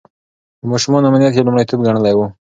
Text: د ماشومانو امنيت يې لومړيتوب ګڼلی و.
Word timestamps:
د 0.59 0.61
ماشومانو 0.71 1.09
امنيت 1.09 1.33
يې 1.35 1.45
لومړيتوب 1.45 1.79
ګڼلی 1.87 2.13
و. 2.15 2.19